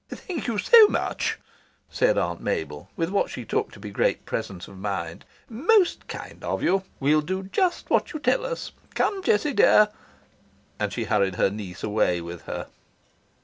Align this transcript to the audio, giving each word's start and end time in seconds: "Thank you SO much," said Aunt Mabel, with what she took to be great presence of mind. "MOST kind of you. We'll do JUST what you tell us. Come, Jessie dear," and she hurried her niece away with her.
"Thank 0.09 0.47
you 0.47 0.57
SO 0.57 0.87
much," 0.87 1.37
said 1.87 2.17
Aunt 2.17 2.41
Mabel, 2.41 2.89
with 2.95 3.11
what 3.11 3.29
she 3.29 3.45
took 3.45 3.71
to 3.73 3.79
be 3.79 3.91
great 3.91 4.25
presence 4.25 4.67
of 4.67 4.75
mind. 4.79 5.25
"MOST 5.47 6.07
kind 6.07 6.43
of 6.43 6.63
you. 6.63 6.81
We'll 6.99 7.21
do 7.21 7.43
JUST 7.43 7.87
what 7.91 8.11
you 8.11 8.19
tell 8.19 8.43
us. 8.43 8.71
Come, 8.95 9.21
Jessie 9.21 9.53
dear," 9.53 9.89
and 10.79 10.91
she 10.91 11.03
hurried 11.03 11.35
her 11.35 11.51
niece 11.51 11.83
away 11.83 12.19
with 12.19 12.41
her. 12.45 12.65